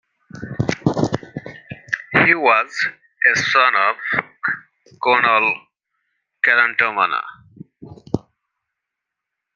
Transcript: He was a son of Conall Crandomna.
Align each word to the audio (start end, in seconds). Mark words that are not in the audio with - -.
He 2.13 2.33
was 2.33 2.75
a 3.35 3.39
son 3.39 3.73
of 3.75 3.97
Conall 4.99 5.53
Crandomna. 6.43 7.21